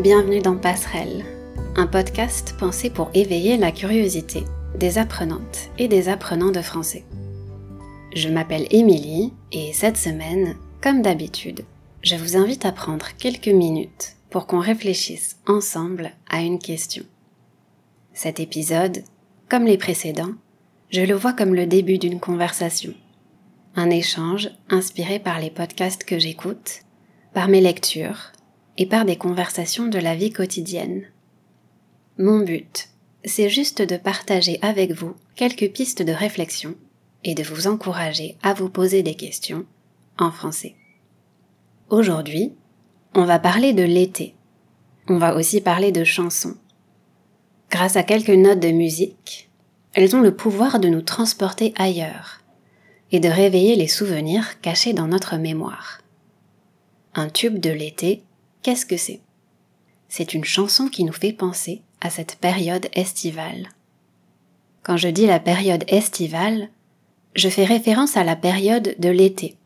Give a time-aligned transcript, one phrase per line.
[0.00, 1.26] bienvenue dans Passerelle,
[1.76, 4.44] un podcast pensé pour éveiller la curiosité
[4.74, 7.04] des apprenantes et des apprenants de français.
[8.16, 11.66] Je m'appelle Émilie et cette semaine, comme d'habitude,
[12.02, 17.04] je vous invite à prendre quelques minutes pour qu'on réfléchisse ensemble à une question.
[18.14, 19.02] Cet épisode,
[19.50, 20.32] comme les précédents,
[20.88, 22.94] je le vois comme le début d'une conversation,
[23.76, 26.84] un échange inspiré par les podcasts que j'écoute,
[27.34, 28.32] par mes lectures
[28.80, 31.04] et par des conversations de la vie quotidienne.
[32.18, 32.88] Mon but,
[33.26, 36.74] c'est juste de partager avec vous quelques pistes de réflexion
[37.22, 39.66] et de vous encourager à vous poser des questions
[40.18, 40.76] en français.
[41.90, 42.54] Aujourd'hui,
[43.14, 44.34] on va parler de l'été.
[45.08, 46.56] On va aussi parler de chansons.
[47.70, 49.50] Grâce à quelques notes de musique,
[49.92, 52.40] elles ont le pouvoir de nous transporter ailleurs
[53.12, 56.00] et de réveiller les souvenirs cachés dans notre mémoire.
[57.14, 58.22] Un tube de l'été,
[58.62, 59.20] qu'est-ce que c'est?
[60.08, 63.68] C'est une chanson qui nous fait penser à cette période estivale.
[64.82, 66.70] Quand je dis la période estivale,
[67.36, 69.56] je fais référence à la période de l'été.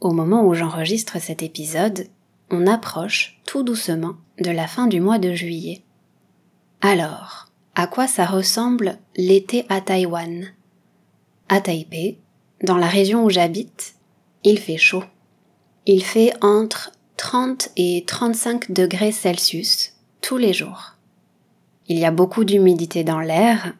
[0.00, 2.06] Au moment où j'enregistre cet épisode,
[2.50, 5.82] on approche tout doucement de la fin du mois de juillet.
[6.80, 10.46] Alors, à quoi ça ressemble l'été à Taïwan?
[11.48, 12.18] À Taipei,
[12.62, 13.94] dans la région où j'habite,
[14.44, 15.04] il fait chaud.
[15.86, 20.94] Il fait entre 30 et 35 degrés Celsius tous les jours.
[21.86, 23.74] Il y a beaucoup d'humidité dans l'air.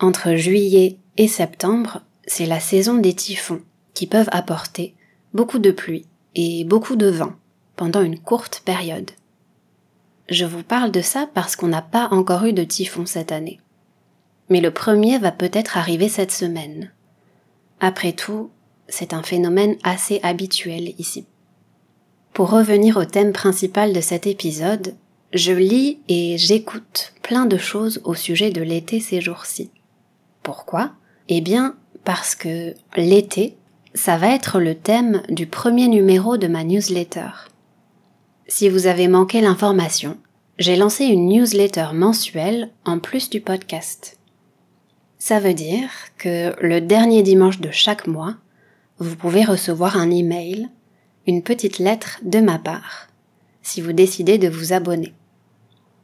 [0.00, 3.60] Entre juillet et septembre, c'est la saison des typhons
[3.94, 4.96] qui peuvent apporter
[5.32, 7.34] beaucoup de pluie et beaucoup de vent
[7.76, 9.12] pendant une courte période.
[10.28, 13.60] Je vous parle de ça parce qu'on n'a pas encore eu de typhon cette année.
[14.48, 16.90] Mais le premier va peut-être arriver cette semaine.
[17.78, 18.50] Après tout,
[18.88, 21.26] c'est un phénomène assez habituel ici.
[22.32, 24.94] Pour revenir au thème principal de cet épisode,
[25.34, 29.70] je lis et j'écoute plein de choses au sujet de l'été ces jours-ci.
[30.42, 30.92] Pourquoi?
[31.28, 33.56] Eh bien, parce que l'été,
[33.94, 37.28] ça va être le thème du premier numéro de ma newsletter.
[38.48, 40.16] Si vous avez manqué l'information,
[40.58, 44.18] j'ai lancé une newsletter mensuelle en plus du podcast.
[45.18, 48.36] Ça veut dire que le dernier dimanche de chaque mois,
[48.98, 50.68] vous pouvez recevoir un email,
[51.26, 53.08] une petite lettre de ma part,
[53.62, 55.14] si vous décidez de vous abonner.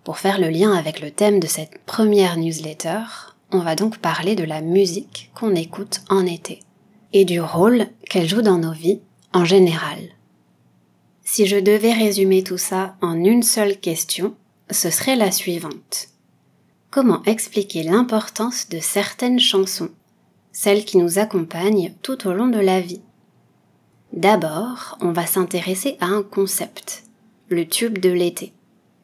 [0.05, 3.01] Pour faire le lien avec le thème de cette première newsletter,
[3.51, 6.61] on va donc parler de la musique qu'on écoute en été
[7.13, 9.01] et du rôle qu'elle joue dans nos vies
[9.33, 9.99] en général.
[11.25, 14.35] Si je devais résumer tout ça en une seule question,
[14.71, 16.09] ce serait la suivante.
[16.91, 19.91] Comment expliquer l'importance de certaines chansons,
[20.53, 23.03] celles qui nous accompagnent tout au long de la vie?
[24.13, 27.05] D'abord, on va s'intéresser à un concept,
[27.49, 28.53] le tube de l'été.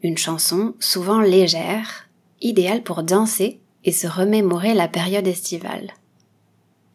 [0.02, 2.08] Une chanson souvent légère,
[2.40, 5.92] idéale pour danser et se remémorer la période estivale.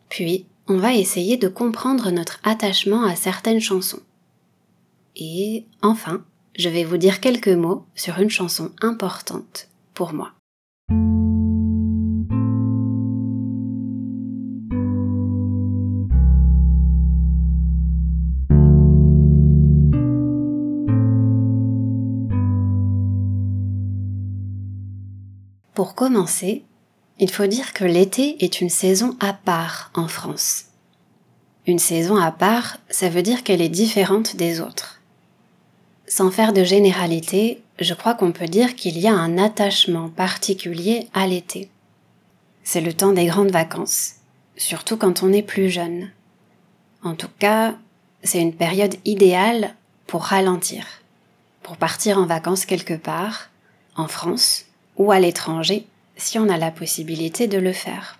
[0.09, 4.01] Puis, on va essayer de comprendre notre attachement à certaines chansons.
[5.15, 6.23] Et enfin,
[6.57, 10.31] je vais vous dire quelques mots sur une chanson importante pour moi.
[25.79, 26.65] Pour commencer,
[27.19, 30.65] il faut dire que l'été est une saison à part en France.
[31.65, 34.99] Une saison à part, ça veut dire qu'elle est différente des autres.
[36.05, 41.07] Sans faire de généralité, je crois qu'on peut dire qu'il y a un attachement particulier
[41.13, 41.69] à l'été.
[42.65, 44.15] C'est le temps des grandes vacances,
[44.57, 46.09] surtout quand on est plus jeune.
[47.03, 47.75] En tout cas,
[48.21, 49.75] c'est une période idéale
[50.07, 50.85] pour ralentir,
[51.63, 53.49] pour partir en vacances quelque part,
[53.95, 54.65] en France
[54.99, 55.87] ou à l'étranger,
[56.17, 58.19] si on a la possibilité de le faire.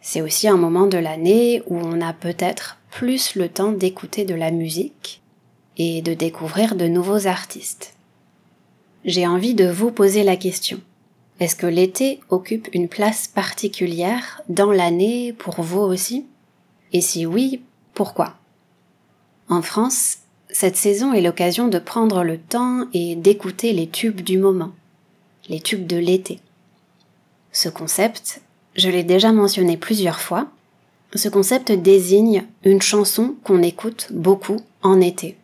[0.00, 4.34] C'est aussi un moment de l'année où on a peut-être plus le temps d'écouter de
[4.34, 5.20] la musique
[5.76, 7.94] et de découvrir de nouveaux artistes.
[9.04, 10.80] J'ai envie de vous poser la question.
[11.40, 16.26] Est-ce que l'été occupe une place particulière dans l'année pour vous aussi?
[16.92, 17.62] Et si oui,
[17.94, 18.34] pourquoi?
[19.48, 20.18] En France,
[20.50, 24.72] cette saison est l'occasion de prendre le temps et d'écouter les tubes du moment,
[25.48, 26.40] les tubes de l'été.
[27.52, 28.40] Ce concept,
[28.76, 30.48] je l'ai déjà mentionné plusieurs fois,
[31.14, 35.36] ce concept désigne une chanson qu'on écoute beaucoup en été.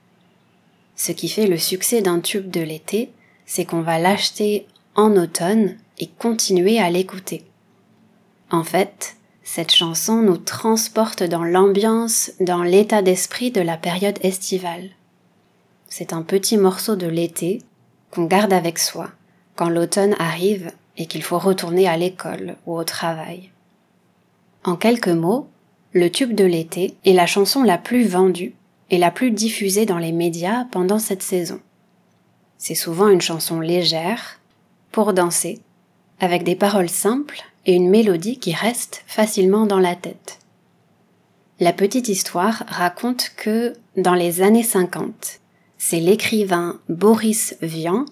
[0.95, 3.11] Ce qui fait le succès d'un tube de l'été,
[3.47, 7.45] c'est qu'on va l'acheter en automne et continuer à l'écouter.
[8.51, 14.91] En fait, cette chanson nous transporte dans l'ambiance, dans l'état d'esprit de la période estivale.
[15.89, 17.63] C'est un petit morceau de l'été
[18.11, 19.11] qu'on garde avec soi
[19.57, 23.51] quand l'automne arrive et qu'il faut retourner à l'école ou au travail.
[24.65, 25.49] En quelques mots,
[25.93, 28.55] le tube de l'été est la chanson la plus vendue
[28.91, 31.61] et la plus diffusée dans les médias pendant cette saison.
[32.59, 34.41] C'est souvent une chanson légère,
[34.93, 35.61] pour danser,
[36.21, 40.39] avec des paroles simples et une mélodie qui reste facilement dans la tête.
[41.61, 45.41] La petite histoire raconte que, dans les années 50,
[45.79, 48.07] c'est l'écrivain Boris Vian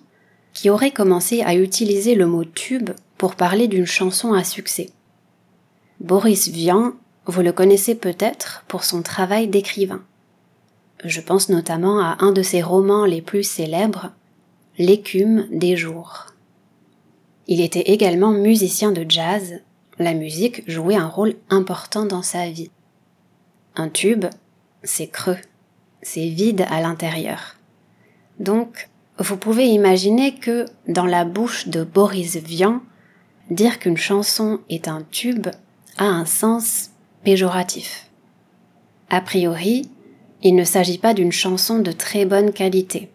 [0.53, 4.91] qui aurait commencé à utiliser le mot tube pour parler d'une chanson à succès.
[6.01, 6.93] Boris Vian,
[7.27, 10.03] vous le connaissez peut-être pour son travail d'écrivain.
[11.05, 14.13] Je pense notamment à un de ses romans les plus célèbres,
[14.79, 16.29] L'écume des jours.
[17.47, 19.61] Il était également musicien de jazz,
[19.99, 22.71] la musique jouait un rôle important dans sa vie.
[23.77, 24.25] Un tube,
[24.83, 25.37] c'est creux,
[26.01, 27.57] c'est vide à l'intérieur.
[28.41, 28.89] Donc,
[29.23, 32.81] vous pouvez imaginer que, dans la bouche de Boris Vian,
[33.51, 35.49] dire qu'une chanson est un tube
[35.99, 36.91] a un sens
[37.23, 38.11] péjoratif.
[39.11, 39.89] A priori,
[40.43, 43.11] il ne s'agit pas d'une chanson de très bonne qualité.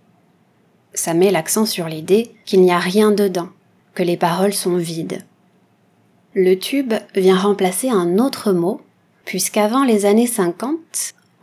[0.93, 3.49] Ça met l'accent sur l'idée qu'il n'y a rien dedans,
[3.93, 5.25] que les paroles sont vides.
[6.33, 8.79] Le tube vient remplacer un autre mot,
[9.25, 10.77] puisqu'avant les années 50,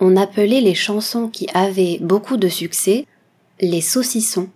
[0.00, 3.06] on appelait les chansons qui avaient beaucoup de succès
[3.60, 4.48] les saucissons.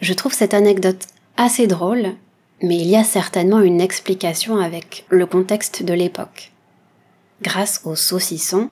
[0.00, 1.06] Je trouve cette anecdote
[1.36, 2.14] assez drôle,
[2.62, 6.52] mais il y a certainement une explication avec le contexte de l'époque.
[7.42, 8.70] Grâce aux saucissons,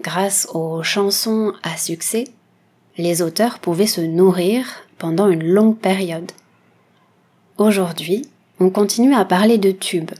[0.00, 2.24] grâce aux chansons à succès,
[2.98, 4.66] les auteurs pouvaient se nourrir
[4.98, 6.30] pendant une longue période.
[7.58, 8.28] Aujourd'hui,
[8.60, 10.10] on continue à parler de tube,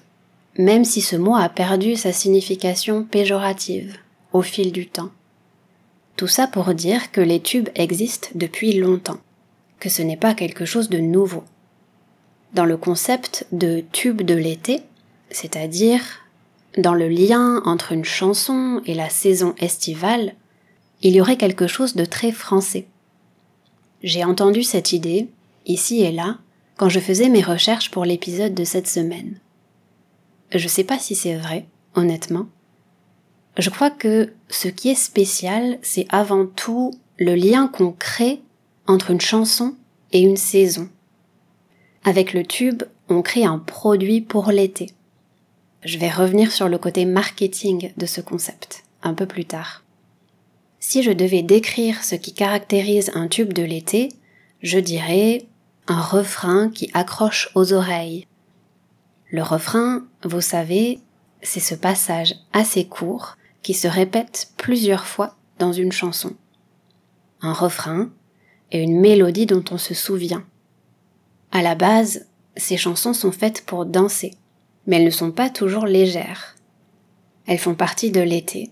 [0.57, 3.97] même si ce mot a perdu sa signification péjorative
[4.33, 5.11] au fil du temps.
[6.17, 9.19] Tout ça pour dire que les tubes existent depuis longtemps,
[9.81, 11.45] que ce n'est pas quelque chose de nouveau.
[12.53, 14.83] Dans le concept de tube de l'été,
[15.31, 16.03] c'est-à-dire
[16.79, 20.35] dans le lien entre une chanson et la saison estivale,
[21.03, 22.87] il y aurait quelque chose de très français.
[24.03, 25.29] J'ai entendu cette idée,
[25.67, 26.39] ici et là,
[26.77, 29.39] quand je faisais mes recherches pour l'épisode de cette semaine.
[30.53, 32.47] Je sais pas si c'est vrai, honnêtement,
[33.57, 38.41] je crois que ce qui est spécial, c'est avant tout le lien qu'on crée
[38.87, 39.77] entre une chanson
[40.13, 40.89] et une saison.
[42.03, 44.91] Avec le tube, on crée un produit pour l'été.
[45.85, 49.85] Je vais revenir sur le côté marketing de ce concept un peu plus tard.
[50.81, 54.09] Si je devais décrire ce qui caractérise un tube de l'été,
[54.63, 55.47] je dirais
[55.87, 58.27] un refrain qui accroche aux oreilles.
[59.31, 61.01] Le refrain, vous savez,
[61.43, 66.35] c'est ce passage assez court qui se répète plusieurs fois dans une chanson.
[67.41, 68.11] Un refrain
[68.71, 70.45] et une mélodie dont on se souvient.
[71.51, 72.27] À la base,
[72.57, 74.35] ces chansons sont faites pour danser,
[74.87, 76.57] mais elles ne sont pas toujours légères.
[77.47, 78.71] Elles font partie de l'été.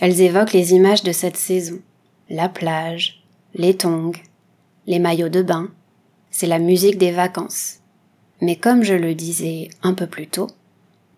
[0.00, 1.80] Elles évoquent les images de cette saison.
[2.30, 3.22] La plage,
[3.54, 4.12] les tongs,
[4.86, 5.68] les maillots de bain.
[6.30, 7.80] C'est la musique des vacances.
[8.40, 10.48] Mais comme je le disais un peu plus tôt,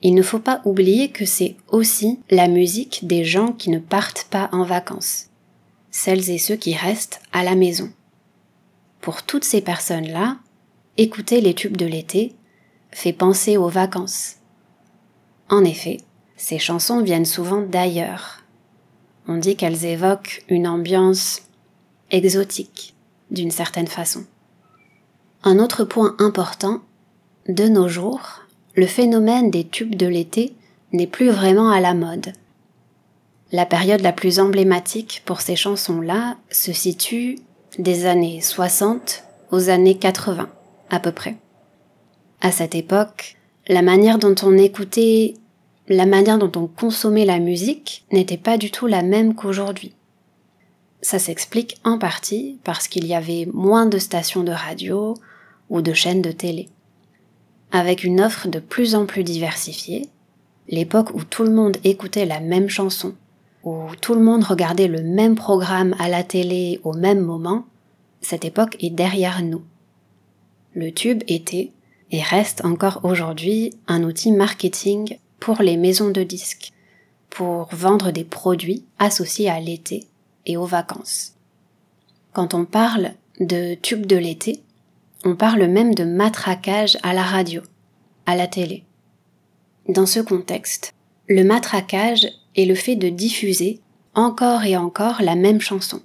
[0.04, 4.26] il ne faut pas oublier que c'est aussi la musique des gens qui ne partent
[4.30, 5.30] pas en vacances,
[5.90, 7.90] celles et ceux qui restent à la maison.
[9.00, 10.36] Pour toutes ces personnes-là,
[10.98, 12.34] écouter les tubes de l'été
[12.90, 14.36] fait penser aux vacances.
[15.48, 16.02] En effet,
[16.36, 18.44] ces chansons viennent souvent d'ailleurs.
[19.26, 21.40] On dit qu'elles évoquent une ambiance
[22.10, 22.94] exotique,
[23.30, 24.26] d'une certaine façon.
[25.44, 26.82] Un autre point important,
[27.48, 28.43] de nos jours,
[28.74, 30.52] le phénomène des tubes de l'été
[30.92, 32.32] n'est plus vraiment à la mode.
[33.52, 37.38] La période la plus emblématique pour ces chansons-là se situe
[37.78, 40.48] des années 60 aux années 80,
[40.90, 41.36] à peu près.
[42.40, 43.36] À cette époque,
[43.68, 45.34] la manière dont on écoutait,
[45.88, 49.92] la manière dont on consommait la musique n'était pas du tout la même qu'aujourd'hui.
[51.00, 55.14] Ça s'explique en partie parce qu'il y avait moins de stations de radio
[55.70, 56.68] ou de chaînes de télé
[57.74, 60.08] avec une offre de plus en plus diversifiée,
[60.68, 63.14] l'époque où tout le monde écoutait la même chanson,
[63.64, 67.66] où tout le monde regardait le même programme à la télé au même moment,
[68.20, 69.62] cette époque est derrière nous.
[70.74, 71.72] Le tube était
[72.12, 76.72] et reste encore aujourd'hui un outil marketing pour les maisons de disques,
[77.28, 80.06] pour vendre des produits associés à l'été
[80.46, 81.32] et aux vacances.
[82.32, 84.62] Quand on parle de tube de l'été,
[85.24, 87.62] on parle même de matraquage à la radio,
[88.26, 88.84] à la télé.
[89.88, 90.92] Dans ce contexte,
[91.28, 92.26] le matraquage
[92.56, 93.80] est le fait de diffuser
[94.14, 96.02] encore et encore la même chanson.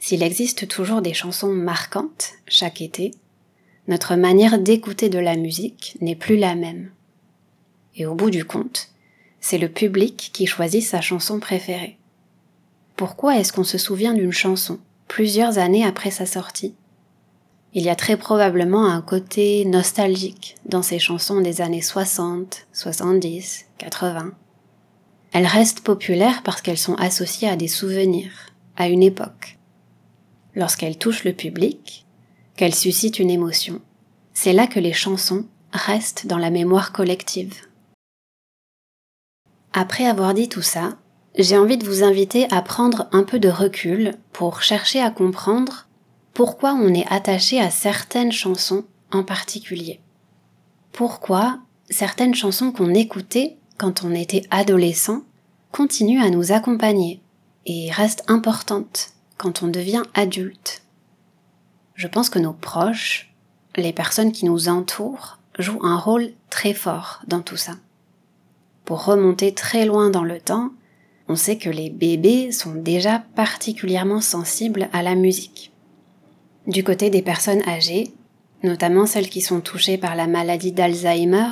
[0.00, 3.12] S'il existe toujours des chansons marquantes chaque été,
[3.86, 6.90] notre manière d'écouter de la musique n'est plus la même.
[7.94, 8.88] Et au bout du compte,
[9.40, 11.98] c'est le public qui choisit sa chanson préférée.
[12.96, 16.74] Pourquoi est-ce qu'on se souvient d'une chanson plusieurs années après sa sortie?
[17.74, 23.66] Il y a très probablement un côté nostalgique dans ces chansons des années 60, 70,
[23.76, 24.32] 80.
[25.32, 28.32] Elles restent populaires parce qu'elles sont associées à des souvenirs,
[28.76, 29.58] à une époque.
[30.54, 32.06] Lorsqu'elles touchent le public,
[32.56, 33.82] qu'elles suscitent une émotion,
[34.32, 37.54] c'est là que les chansons restent dans la mémoire collective.
[39.74, 40.96] Après avoir dit tout ça,
[41.36, 45.87] j'ai envie de vous inviter à prendre un peu de recul pour chercher à comprendre
[46.38, 49.98] pourquoi on est attaché à certaines chansons en particulier.
[50.92, 51.58] Pourquoi
[51.90, 55.22] certaines chansons qu'on écoutait quand on était adolescent
[55.72, 57.20] continuent à nous accompagner
[57.66, 60.84] et restent importantes quand on devient adulte.
[61.96, 63.34] Je pense que nos proches,
[63.74, 67.72] les personnes qui nous entourent, jouent un rôle très fort dans tout ça.
[68.84, 70.70] Pour remonter très loin dans le temps,
[71.26, 75.67] on sait que les bébés sont déjà particulièrement sensibles à la musique.
[76.68, 78.12] Du côté des personnes âgées,
[78.62, 81.50] notamment celles qui sont touchées par la maladie d'Alzheimer,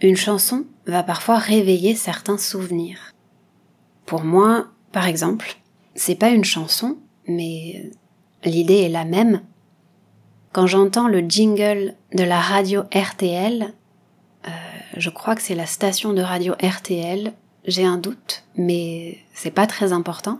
[0.00, 3.12] une chanson va parfois réveiller certains souvenirs.
[4.06, 5.56] Pour moi, par exemple,
[5.96, 7.90] c'est pas une chanson, mais
[8.44, 9.42] l'idée est la même.
[10.52, 13.74] Quand j'entends le jingle de la radio RTL,
[14.46, 14.50] euh,
[14.96, 17.32] je crois que c'est la station de radio RTL,
[17.64, 20.38] j'ai un doute, mais c'est pas très important.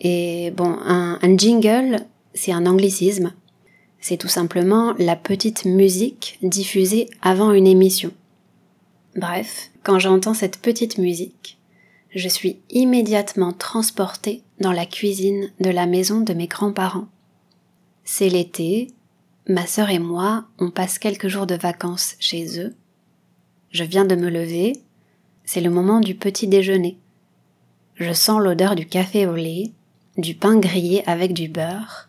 [0.00, 2.04] Et bon, un, un jingle,
[2.34, 3.32] c'est un anglicisme.
[4.00, 8.12] C'est tout simplement la petite musique diffusée avant une émission.
[9.16, 11.58] Bref, quand j'entends cette petite musique,
[12.14, 17.08] je suis immédiatement transportée dans la cuisine de la maison de mes grands-parents.
[18.04, 18.88] C'est l'été,
[19.48, 22.74] ma sœur et moi, on passe quelques jours de vacances chez eux.
[23.70, 24.74] Je viens de me lever,
[25.44, 26.98] c'est le moment du petit déjeuner.
[27.94, 29.72] Je sens l'odeur du café au lait,
[30.18, 32.08] du pain grillé avec du beurre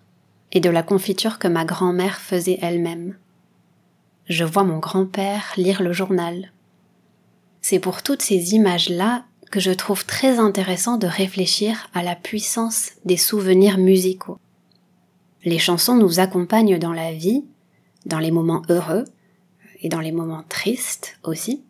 [0.56, 3.18] et de la confiture que ma grand-mère faisait elle-même.
[4.28, 6.52] Je vois mon grand-père lire le journal.
[7.62, 12.92] C'est pour toutes ces images-là que je trouve très intéressant de réfléchir à la puissance
[13.04, 14.40] des souvenirs musicaux.
[15.44, 17.44] Les chansons nous accompagnent dans la vie,
[18.06, 19.04] dans les moments heureux
[19.82, 21.64] et dans les moments tristes aussi.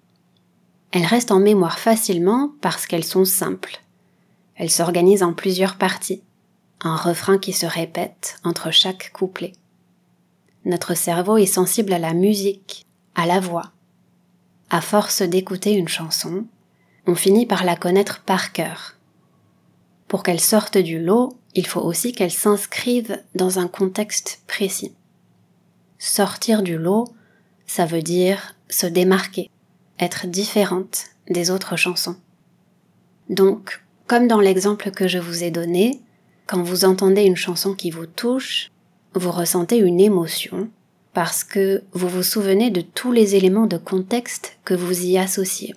[0.92, 3.82] Elles restent en mémoire facilement parce qu'elles sont simples.
[4.56, 6.22] Elles s'organisent en plusieurs parties,
[6.82, 9.54] un refrain qui se répète entre chaque couplet.
[10.66, 13.72] Notre cerveau est sensible à la musique, à la voix.
[14.70, 16.46] À force d'écouter une chanson,
[17.08, 18.96] on finit par la connaître par cœur.
[20.08, 24.96] Pour qu'elle sorte du lot, il faut aussi qu'elle s'inscrive dans un contexte précis.
[25.98, 27.06] Sortir du lot,
[27.66, 29.50] ça veut dire se démarquer,
[30.00, 32.18] être différente des autres chansons.
[33.30, 36.02] Donc, comme dans l'exemple que je vous ai donné,
[36.48, 38.72] quand vous entendez une chanson qui vous touche,
[39.14, 40.70] vous ressentez une émotion
[41.14, 45.74] parce que vous vous souvenez de tous les éléments de contexte que vous y associez.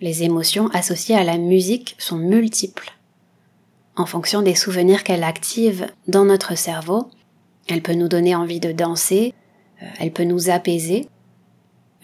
[0.00, 2.92] Les émotions associées à la musique sont multiples.
[3.96, 7.10] En fonction des souvenirs qu'elle active dans notre cerveau,
[7.66, 9.34] elle peut nous donner envie de danser,
[9.82, 11.08] euh, elle peut nous apaiser,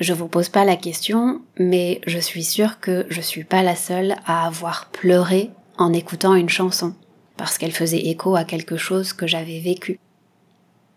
[0.01, 3.77] je vous pose pas la question, mais je suis sûre que je suis pas la
[3.77, 6.95] seule à avoir pleuré en écoutant une chanson,
[7.37, 9.99] parce qu'elle faisait écho à quelque chose que j'avais vécu.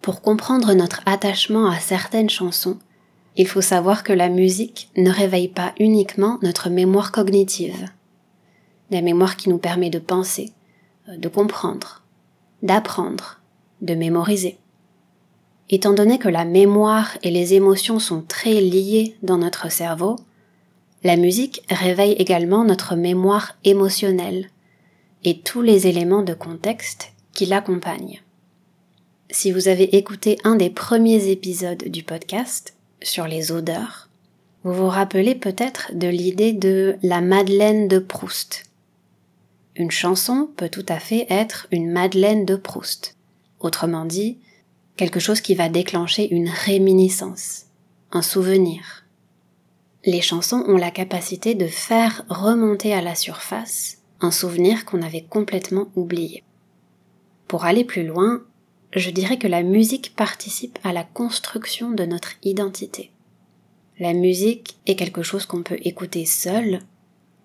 [0.02, 2.78] Pour comprendre notre attachement à certaines chansons,
[3.36, 7.90] il faut savoir que la musique ne réveille pas uniquement notre mémoire cognitive,
[8.90, 10.54] la mémoire qui nous permet de penser,
[11.08, 12.04] de comprendre,
[12.64, 13.42] d'apprendre,
[13.82, 14.58] de mémoriser.
[15.70, 20.16] Étant donné que la mémoire et les émotions sont très liées dans notre cerveau,
[21.04, 24.50] la musique réveille également notre mémoire émotionnelle
[25.24, 28.22] et tous les éléments de contexte qui l'accompagnent.
[29.30, 34.08] Si vous avez écouté un des premiers épisodes du podcast sur les odeurs,
[34.64, 38.64] vous vous rappelez peut-être de l'idée de la Madeleine de Proust.
[39.76, 43.16] Une chanson peut tout à fait être une Madeleine de Proust.
[43.60, 44.38] Autrement dit,
[44.96, 47.66] quelque chose qui va déclencher une réminiscence,
[48.12, 49.06] un souvenir.
[50.06, 55.26] Les chansons ont la capacité de faire remonter à la surface un souvenir qu'on avait
[55.30, 56.44] complètement oublié.
[57.48, 58.42] Pour aller plus loin,
[58.94, 63.12] je dirais que la musique participe à la construction de notre identité.
[64.00, 66.82] La musique est quelque chose qu'on peut écouter seul,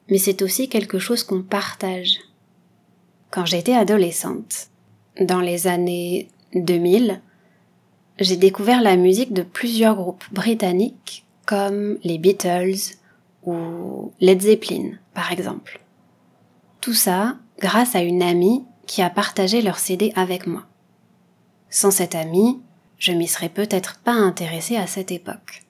[0.08, 2.18] mais c'est aussi quelque chose qu'on partage.
[3.30, 4.68] Quand j'étais adolescente,
[5.20, 7.20] dans les années 2000,
[8.18, 12.96] j'ai découvert la musique de plusieurs groupes britanniques comme les Beatles
[13.44, 15.81] ou Led Zeppelin par exemple.
[16.82, 20.64] Tout ça grâce à une amie qui a partagé leur CD avec moi.
[21.70, 22.60] Sans cette amie,
[22.98, 25.62] je m'y serais peut-être pas intéressée à cette époque.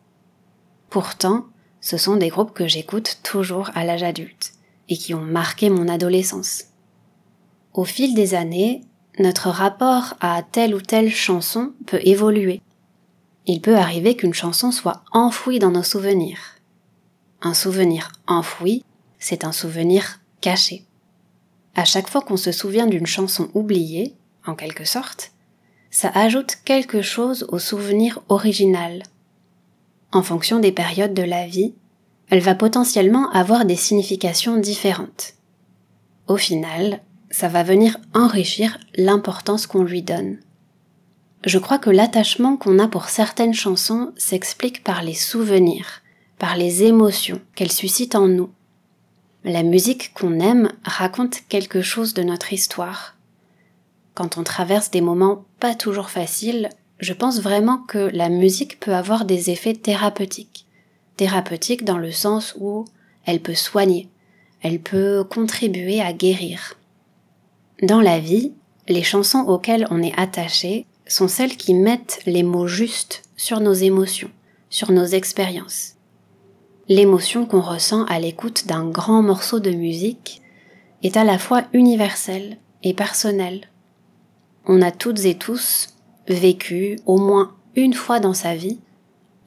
[0.89, 1.45] Pourtant,
[1.83, 4.55] ce sont des groupes que j'écoute toujours à l'âge adulte
[4.89, 6.65] et qui ont marqué mon adolescence.
[7.75, 8.81] Au fil des années,
[9.19, 12.63] notre rapport à telle ou telle chanson peut évoluer.
[13.45, 16.41] Il peut arriver qu'une chanson soit enfouie dans nos souvenirs.
[17.43, 18.83] Un souvenir enfoui,
[19.19, 20.87] c'est un souvenir caché.
[21.75, 24.15] À chaque fois qu'on se souvient d'une chanson oubliée,
[24.47, 25.33] en quelque sorte,
[25.91, 29.03] ça ajoute quelque chose au souvenir original.
[30.13, 31.75] En fonction des périodes de la vie,
[32.29, 35.35] elle va potentiellement avoir des significations différentes.
[36.29, 37.01] Au final,
[37.31, 40.39] ça va venir enrichir l'importance qu'on lui donne.
[41.45, 46.03] Je crois que l'attachement qu'on a pour certaines chansons s'explique par les souvenirs,
[46.39, 48.51] par les émotions qu'elles suscitent en nous.
[49.45, 53.17] La musique qu'on aime raconte quelque chose de notre histoire.
[54.15, 56.69] Quand on traverse des moments pas toujours faciles,
[57.01, 60.69] je pense vraiment que la musique peut avoir des effets thérapeutiques.
[61.17, 62.85] Thérapeutiques dans le sens où
[63.25, 64.09] elle peut soigner,
[64.61, 66.79] elle peut contribuer à guérir.
[67.83, 68.53] Dans la vie,
[68.87, 73.75] les chansons auxquelles on est attaché sont celles qui mettent les mots justes sur nos
[73.75, 74.31] émotions,
[74.71, 75.97] sur nos expériences.
[76.89, 80.43] L'émotion qu'on ressent à l'écoute d'un grand morceau de musique
[81.03, 83.69] est à la fois universelle et personnelle.
[84.67, 85.95] On a toutes et tous
[86.27, 88.81] vécu au moins une fois dans sa vie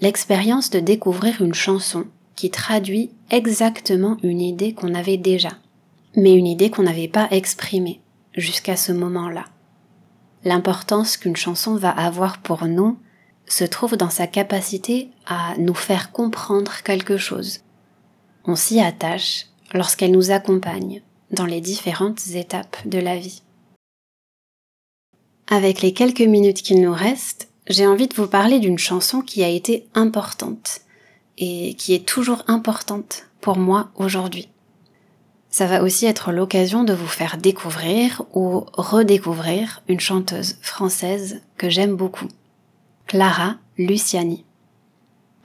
[0.02, 5.52] l'expérience de découvrir une chanson qui traduit exactement une idée qu'on avait déjà,
[6.16, 8.02] mais une idée qu'on n'avait pas exprimée
[8.34, 9.46] jusqu'à ce moment-là.
[10.44, 12.98] L'importance qu'une chanson va avoir pour nous
[13.48, 17.62] se trouve dans sa capacité à nous faire comprendre quelque chose.
[18.46, 23.42] On s'y attache lorsqu'elle nous accompagne dans les différentes étapes de la vie.
[25.48, 29.44] Avec les quelques minutes qu'il nous reste, j'ai envie de vous parler d'une chanson qui
[29.44, 30.82] a été importante
[31.38, 34.50] et qui est toujours importante pour moi aujourd'hui
[35.56, 41.70] ça va aussi être l'occasion de vous faire découvrir ou redécouvrir une chanteuse française que
[41.70, 42.28] j'aime beaucoup,
[43.08, 44.46] Clara Luciani.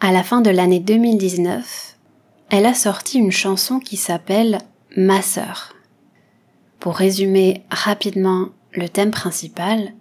[0.00, 1.98] À la fin de l'année 2019,
[2.48, 4.60] elle a sorti une chanson qui s'appelle
[4.96, 5.74] Ma sœur.
[6.78, 9.92] Pour résumer rapidement le thème principal,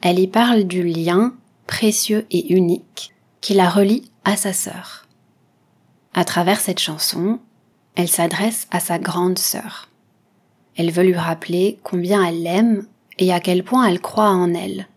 [0.00, 1.34] elle y parle du lien
[1.66, 3.12] précieux et unique
[3.42, 5.06] qui la relie à sa sœur.
[6.14, 7.38] À travers cette chanson,
[7.96, 9.90] elle s'adresse à sa grande sœur.
[10.76, 12.86] Elle veut lui rappeler combien elle l'aime
[13.18, 14.88] et à quel point elle croit en elle.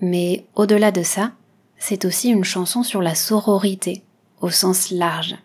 [0.00, 1.32] Mais au-delà de ça,
[1.78, 4.02] c'est aussi une chanson sur la sororité,
[4.40, 5.36] au sens large.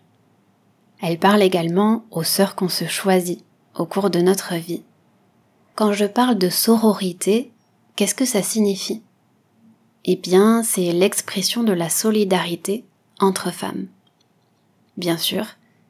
[1.00, 4.82] Elle parle également aux sœurs qu'on se choisit au cours de notre vie.
[5.74, 7.50] Quand je parle de sororité,
[7.96, 9.02] qu'est-ce que ça signifie?
[10.04, 12.84] Eh bien, c'est l'expression de la solidarité
[13.20, 13.86] entre femmes.
[14.96, 15.46] Bien sûr,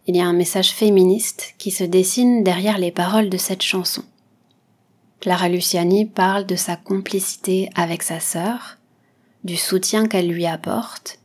[0.06, 4.02] il y a un message féministe qui se dessine derrière les paroles de cette chanson.
[5.22, 8.78] Clara Luciani parle de sa complicité avec sa sœur,
[9.44, 11.20] du soutien qu'elle lui apporte,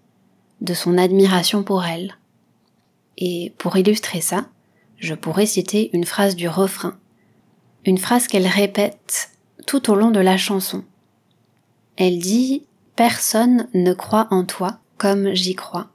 [0.62, 2.16] de son admiration pour elle.
[3.18, 4.46] Et pour illustrer ça,
[5.00, 6.96] je pourrais citer une phrase du refrain,
[7.86, 9.32] une phrase qu'elle répète
[9.66, 10.84] tout au long de la chanson.
[11.96, 15.82] Elle dit⁇ Personne ne croit en toi comme j'y crois⁇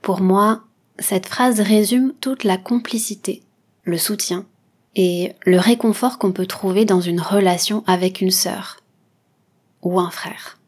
[0.00, 0.62] Pour moi,
[0.98, 3.42] cette phrase résume toute la complicité,
[3.84, 4.46] le soutien
[4.94, 8.78] et le réconfort qu'on peut trouver dans une relation avec une sœur
[9.82, 10.58] ou un frère.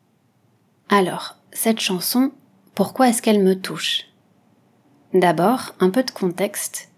[0.88, 2.32] Alors, cette chanson,
[2.74, 4.04] pourquoi est-ce qu'elle me touche?
[5.12, 6.90] D'abord, un peu de contexte.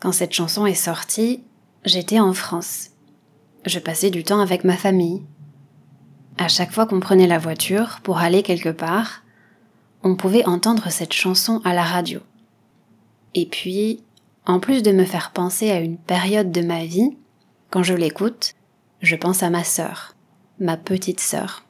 [0.00, 1.42] Quand cette chanson est sortie,
[1.84, 2.90] j'étais en France.
[3.64, 5.22] Je passais du temps avec ma famille.
[6.38, 9.22] À chaque fois qu'on prenait la voiture pour aller quelque part,
[10.02, 12.20] on pouvait entendre cette chanson à la radio.
[13.34, 14.02] Et puis,
[14.46, 17.16] en plus de me faire penser à une période de ma vie,
[17.70, 18.54] quand je l'écoute,
[19.00, 20.16] je pense à ma sœur,
[20.58, 21.64] ma petite sœur.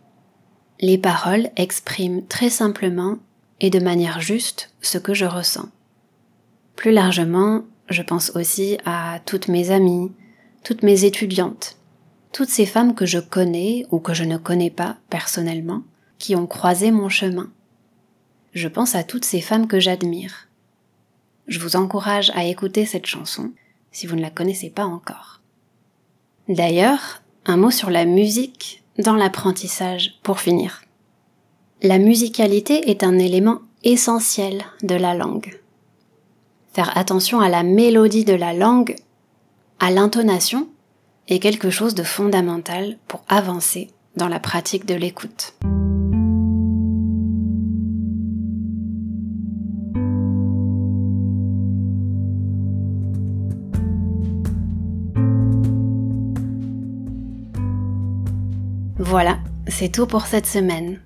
[0.81, 3.19] Les paroles expriment très simplement
[3.61, 5.69] et de manière juste ce que je ressens.
[6.75, 10.11] Plus largement, je pense aussi à toutes mes amies,
[10.65, 11.77] toutes mes étudiantes,
[12.33, 15.83] toutes ces femmes que je connais ou que je ne connais pas personnellement,
[16.19, 17.53] qui ont croisé mon chemin.
[18.55, 20.49] Je pense à toutes ces femmes que j'admire,
[21.47, 23.53] je vous encourage à écouter cette chanson
[23.91, 25.41] si vous ne la connaissez pas encore.
[26.49, 30.83] D'ailleurs, un mot sur la musique dans l'apprentissage pour finir.
[31.83, 35.59] La musicalité est un élément essentiel de la langue.
[36.73, 38.97] Faire attention à la mélodie de la langue,
[39.81, 40.69] à l'intonation,
[41.29, 45.55] est quelque chose de fondamental pour avancer dans la pratique de l'écoute.
[59.13, 60.99] Voilà, c'est tout pour cette semaine.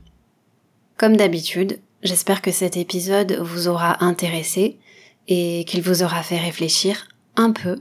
[0.97, 4.79] Comme d'habitude, j'espère que cet épisode vous aura intéressé
[5.27, 7.81] et qu'il vous aura fait réfléchir un peu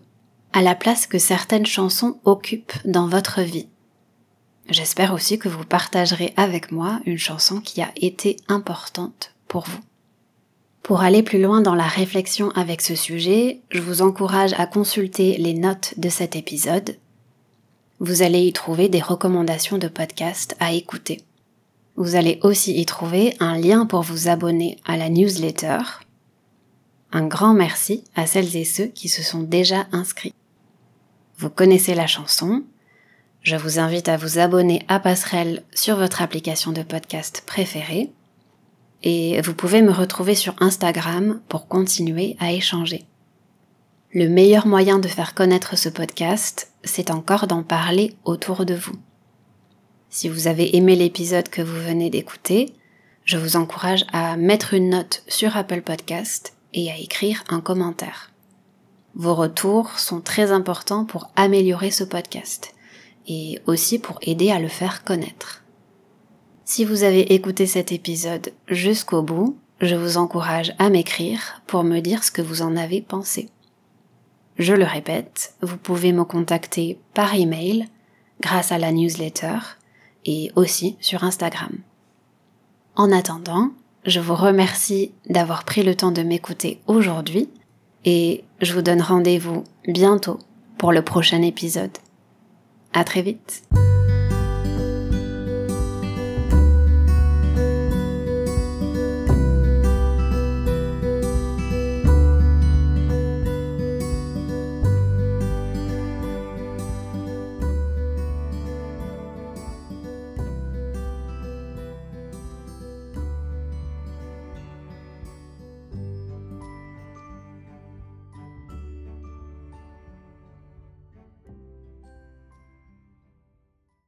[0.51, 3.67] à la place que certaines chansons occupent dans votre vie.
[4.67, 9.81] J'espère aussi que vous partagerez avec moi une chanson qui a été importante pour vous.
[10.81, 15.37] Pour aller plus loin dans la réflexion avec ce sujet, je vous encourage à consulter
[15.37, 16.97] les notes de cet épisode.
[17.99, 21.21] Vous allez y trouver des recommandations de podcasts à écouter.
[21.95, 25.79] Vous allez aussi y trouver un lien pour vous abonner à la newsletter.
[27.13, 30.33] Un grand merci à celles et ceux qui se sont déjà inscrits.
[31.37, 32.63] Vous connaissez la chanson.
[33.41, 38.11] Je vous invite à vous abonner à Passerelle sur votre application de podcast préférée.
[39.03, 43.05] Et vous pouvez me retrouver sur Instagram pour continuer à échanger.
[44.13, 48.95] Le meilleur moyen de faire connaître ce podcast, c'est encore d'en parler autour de vous.
[50.09, 52.73] Si vous avez aimé l'épisode que vous venez d'écouter,
[53.25, 58.31] je vous encourage à mettre une note sur Apple Podcast et à écrire un commentaire.
[59.15, 62.73] Vos retours sont très importants pour améliorer ce podcast
[63.27, 65.63] et aussi pour aider à le faire connaître.
[66.65, 71.99] Si vous avez écouté cet épisode jusqu'au bout, je vous encourage à m'écrire pour me
[71.99, 73.49] dire ce que vous en avez pensé.
[74.57, 77.87] Je le répète, vous pouvez me contacter par email
[78.41, 79.57] grâce à la newsletter
[80.25, 81.77] et aussi sur Instagram.
[82.95, 83.71] En attendant,
[84.05, 87.49] je vous remercie d'avoir pris le temps de m'écouter aujourd'hui
[88.05, 90.39] et je vous donne rendez-vous bientôt
[90.77, 91.97] pour le prochain épisode.
[92.93, 93.63] À très vite!